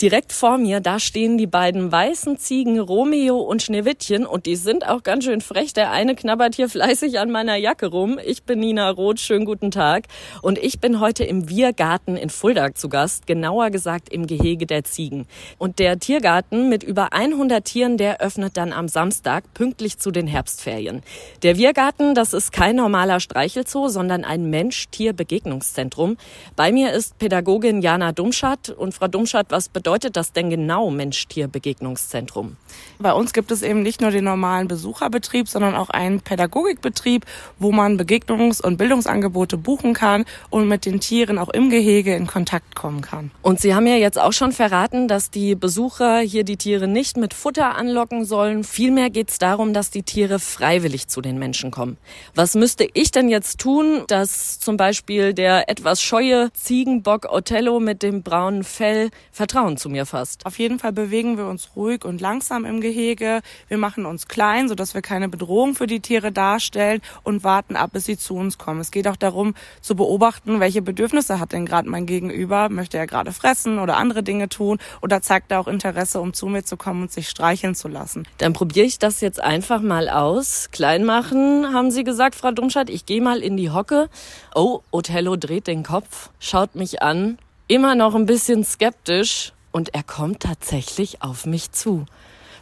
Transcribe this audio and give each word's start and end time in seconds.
Direkt 0.00 0.32
vor 0.32 0.58
mir, 0.58 0.78
da 0.78 1.00
stehen 1.00 1.38
die 1.38 1.48
beiden 1.48 1.90
weißen 1.90 2.38
Ziegen 2.38 2.78
Romeo 2.78 3.38
und 3.38 3.62
Schneewittchen 3.62 4.26
und 4.26 4.46
die 4.46 4.54
sind 4.54 4.86
auch 4.86 5.02
ganz 5.02 5.24
schön 5.24 5.40
frech. 5.40 5.72
Der 5.72 5.90
eine 5.90 6.14
knabbert 6.14 6.54
hier 6.54 6.68
fleißig 6.68 7.18
an 7.18 7.32
meiner 7.32 7.56
Jacke 7.56 7.88
rum. 7.88 8.20
Ich 8.24 8.44
bin 8.44 8.60
Nina 8.60 8.88
Roth, 8.90 9.18
schönen 9.18 9.44
guten 9.44 9.72
Tag. 9.72 10.04
Und 10.40 10.56
ich 10.58 10.78
bin 10.78 11.00
heute 11.00 11.24
im 11.24 11.48
Wirgarten 11.48 12.16
in 12.16 12.30
Fulda 12.30 12.76
zu 12.76 12.88
Gast, 12.88 13.26
genauer 13.26 13.70
gesagt 13.70 14.08
im 14.12 14.28
Gehege 14.28 14.66
der 14.66 14.84
Ziegen. 14.84 15.26
Und 15.58 15.80
der 15.80 15.98
Tiergarten 15.98 16.68
mit 16.68 16.84
über 16.84 17.12
100 17.12 17.64
Tieren, 17.64 17.96
der 17.96 18.20
öffnet 18.20 18.56
dann 18.56 18.72
am 18.72 18.86
Samstag 18.86 19.52
pünktlich 19.52 19.98
zu 19.98 20.12
den 20.12 20.28
Herbstferien. 20.28 21.02
Der 21.42 21.58
Wirgarten, 21.58 22.14
das 22.14 22.34
ist 22.34 22.52
kein 22.52 22.76
normaler 22.76 23.18
Streichelzoo, 23.18 23.88
sondern 23.88 24.22
ein 24.22 24.48
Mensch-Tier-Begegnungszentrum. 24.48 26.18
Bei 26.54 26.70
mir 26.70 26.92
ist 26.92 27.18
Pädagogin 27.18 27.82
Jana 27.82 28.12
Dumschat. 28.12 28.68
Und 28.68 28.94
Frau 28.94 29.08
Dumschat, 29.08 29.46
was 29.48 29.68
bedeutet 29.68 29.87
bedeutet 29.88 30.16
das 30.16 30.32
denn 30.34 30.50
genau 30.50 30.90
Mensch-Tier-Begegnungszentrum? 30.90 32.58
Bei 32.98 33.14
uns 33.14 33.32
gibt 33.32 33.50
es 33.50 33.62
eben 33.62 33.82
nicht 33.82 34.02
nur 34.02 34.10
den 34.10 34.24
normalen 34.24 34.68
Besucherbetrieb, 34.68 35.48
sondern 35.48 35.74
auch 35.74 35.88
einen 35.88 36.20
Pädagogikbetrieb, 36.20 37.24
wo 37.58 37.72
man 37.72 37.98
Begegnungs- 37.98 38.60
und 38.60 38.76
Bildungsangebote 38.76 39.56
buchen 39.56 39.94
kann 39.94 40.26
und 40.50 40.68
mit 40.68 40.84
den 40.84 41.00
Tieren 41.00 41.38
auch 41.38 41.48
im 41.48 41.70
Gehege 41.70 42.14
in 42.14 42.26
Kontakt 42.26 42.74
kommen 42.74 43.00
kann. 43.00 43.30
Und 43.40 43.60
Sie 43.60 43.74
haben 43.74 43.86
ja 43.86 43.94
jetzt 43.94 44.18
auch 44.18 44.34
schon 44.34 44.52
verraten, 44.52 45.08
dass 45.08 45.30
die 45.30 45.54
Besucher 45.54 46.18
hier 46.18 46.44
die 46.44 46.58
Tiere 46.58 46.86
nicht 46.86 47.16
mit 47.16 47.32
Futter 47.32 47.74
anlocken 47.74 48.26
sollen. 48.26 48.64
Vielmehr 48.64 49.08
geht 49.08 49.30
es 49.30 49.38
darum, 49.38 49.72
dass 49.72 49.90
die 49.90 50.02
Tiere 50.02 50.38
freiwillig 50.38 51.08
zu 51.08 51.22
den 51.22 51.38
Menschen 51.38 51.70
kommen. 51.70 51.96
Was 52.34 52.54
müsste 52.54 52.86
ich 52.92 53.10
denn 53.10 53.30
jetzt 53.30 53.58
tun, 53.58 54.02
dass 54.06 54.60
zum 54.60 54.76
Beispiel 54.76 55.32
der 55.32 55.70
etwas 55.70 56.02
scheue 56.02 56.52
Ziegenbock 56.52 57.32
Othello 57.32 57.80
mit 57.80 58.02
dem 58.02 58.22
braunen 58.22 58.64
Fell 58.64 59.08
Vertrauen 59.32 59.77
zu 59.78 59.88
mir 59.88 60.06
fasst. 60.06 60.44
Auf 60.46 60.58
jeden 60.58 60.78
Fall 60.78 60.92
bewegen 60.92 61.38
wir 61.38 61.46
uns 61.46 61.70
ruhig 61.76 62.04
und 62.04 62.20
langsam 62.20 62.64
im 62.64 62.80
Gehege. 62.80 63.40
Wir 63.68 63.78
machen 63.78 64.06
uns 64.06 64.28
klein, 64.28 64.68
sodass 64.68 64.94
wir 64.94 65.02
keine 65.02 65.28
Bedrohung 65.28 65.74
für 65.74 65.86
die 65.86 66.00
Tiere 66.00 66.32
darstellen 66.32 67.00
und 67.22 67.44
warten 67.44 67.76
ab, 67.76 67.90
bis 67.92 68.04
sie 68.04 68.18
zu 68.18 68.34
uns 68.34 68.58
kommen. 68.58 68.80
Es 68.80 68.90
geht 68.90 69.08
auch 69.08 69.16
darum 69.16 69.54
zu 69.80 69.94
beobachten, 69.94 70.60
welche 70.60 70.82
Bedürfnisse 70.82 71.40
hat 71.40 71.52
denn 71.52 71.66
gerade 71.66 71.88
mein 71.88 72.06
Gegenüber. 72.06 72.68
Möchte 72.68 72.98
er 72.98 73.06
gerade 73.06 73.32
fressen 73.32 73.78
oder 73.78 73.96
andere 73.96 74.22
Dinge 74.22 74.48
tun 74.48 74.78
oder 75.00 75.22
zeigt 75.22 75.50
er 75.50 75.60
auch 75.60 75.68
Interesse, 75.68 76.20
um 76.20 76.32
zu 76.34 76.46
mir 76.46 76.64
zu 76.64 76.76
kommen 76.76 77.02
und 77.02 77.12
sich 77.12 77.28
streicheln 77.28 77.74
zu 77.74 77.88
lassen. 77.88 78.26
Dann 78.38 78.52
probiere 78.52 78.86
ich 78.86 78.98
das 78.98 79.20
jetzt 79.20 79.40
einfach 79.40 79.80
mal 79.80 80.08
aus. 80.08 80.68
Klein 80.72 81.04
machen, 81.04 81.72
haben 81.72 81.90
Sie 81.90 82.04
gesagt, 82.04 82.34
Frau 82.34 82.50
Dumschat. 82.50 82.90
Ich 82.90 83.06
gehe 83.06 83.22
mal 83.22 83.40
in 83.40 83.56
die 83.56 83.70
Hocke. 83.70 84.08
Oh, 84.54 84.80
Othello 84.90 85.36
dreht 85.36 85.66
den 85.66 85.82
Kopf, 85.82 86.30
schaut 86.40 86.74
mich 86.74 87.02
an, 87.02 87.38
immer 87.68 87.94
noch 87.94 88.14
ein 88.14 88.26
bisschen 88.26 88.64
skeptisch 88.64 89.52
und 89.78 89.94
er 89.94 90.02
kommt 90.02 90.40
tatsächlich 90.40 91.22
auf 91.22 91.46
mich 91.46 91.70
zu. 91.70 92.04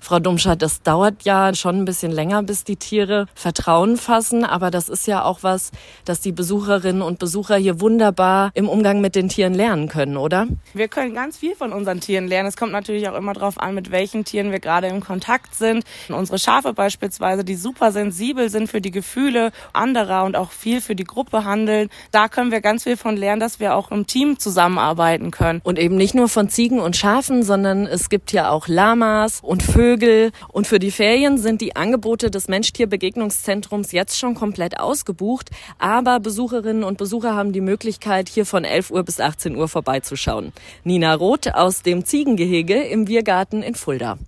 Frau 0.00 0.19
Dumschat, 0.19 0.62
das 0.62 0.83
dauert 0.83 1.25
ja 1.25 1.55
schon 1.55 1.77
ein 1.77 1.84
bisschen 1.84 2.12
länger, 2.12 2.42
bis 2.42 2.64
die 2.64 2.77
Tiere 2.77 3.27
Vertrauen 3.34 3.97
fassen, 3.97 4.44
aber 4.44 4.70
das 4.70 4.88
ist 4.88 5.06
ja 5.06 5.25
auch 5.25 5.42
was, 5.42 5.72
dass 6.05 6.20
die 6.20 6.33
Besucherinnen 6.33 7.03
und 7.03 7.19
Besucher 7.19 7.56
hier 7.56 7.80
wunderbar 7.80 8.50
im 8.55 8.69
Umgang 8.69 9.00
mit 9.00 9.14
den 9.14 9.28
Tieren 9.28 9.55
lernen 9.55 9.88
können, 9.88 10.16
oder? 10.16 10.47
Wir 10.75 10.88
können 10.88 11.14
ganz 11.14 11.38
viel 11.38 11.55
von 11.55 11.72
unseren 11.72 12.00
Tieren 12.00 12.28
lernen. 12.28 12.48
Es 12.48 12.56
kommt 12.56 12.72
natürlich 12.72 13.08
auch 13.08 13.16
immer 13.16 13.33
darauf 13.33 13.58
an, 13.58 13.75
mit 13.75 13.91
welchen 13.91 14.25
Tieren 14.25 14.53
wir 14.53 14.61
gerade 14.61 14.86
im 14.88 15.00
Kontakt 15.00 15.55
sind. 15.55 15.84
Unsere 16.08 16.38
Schafe 16.38 16.72
beispielsweise, 16.72 17.44
die 17.44 17.56
super 17.56 17.92
sensibel 17.92 18.50
sind 18.50 18.69
für 18.69 18.81
die 18.81 18.91
Gefühle 18.91 19.50
anderer 19.72 20.25
und 20.25 20.36
auch 20.36 20.50
viel 20.50 20.81
für 20.81 20.94
die 20.94 21.05
Gruppe 21.05 21.44
handeln. 21.44 21.88
Da 22.10 22.28
können 22.28 22.50
wir 22.50 22.60
ganz 22.60 22.84
viel 22.84 22.97
von 22.97 23.16
lernen, 23.16 23.41
dass 23.41 23.60
wir 23.60 23.75
auch 23.75 23.91
im 23.91 24.06
Team 24.06 24.38
zusammenarbeiten 24.38 25.31
können. 25.31 25.60
Und 25.64 25.78
eben 25.78 25.97
nicht 25.97 26.14
nur 26.14 26.28
von 26.28 26.48
Ziegen 26.48 26.81
und 26.81 26.97
Schafen, 26.97 27.42
sondern 27.42 27.86
es 27.86 28.08
gibt 28.08 28.33
ja 28.33 28.50
auch 28.50 28.69
Lamas 28.69 29.41
und 29.42 29.62
Vögel 29.62 29.85
Vögel. 29.86 30.32
Und 30.48 30.66
für 30.66 30.80
die 30.80 30.90
Ferien 30.90 31.38
sind 31.38 31.60
die 31.60 31.76
Angebote 31.76 32.28
des 32.28 32.48
Mensch-Tier-Begegnungszentrums 32.48 33.92
jetzt 33.92 34.18
schon 34.18 34.34
komplett 34.34 34.80
ausgebucht. 34.80 35.50
Aber 35.78 36.19
Besucherinnen 36.19 36.82
und 36.82 36.98
Besucher 36.98 37.36
haben 37.36 37.52
die 37.52 37.60
Möglichkeit, 37.60 38.28
hier 38.28 38.46
von 38.46 38.64
11 38.64 38.91
Uhr 38.91 39.04
bis 39.04 39.20
18 39.20 39.54
Uhr 39.54 39.69
vorbeizuschauen. 39.69 40.52
Nina 40.82 41.14
Roth 41.14 41.54
aus 41.54 41.82
dem 41.82 42.04
Ziegengehege 42.04 42.82
im 42.82 43.06
Wirgarten 43.06 43.62
in 43.62 43.76
Fulda. 43.76 44.19